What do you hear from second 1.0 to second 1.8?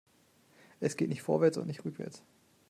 nicht vorwärts und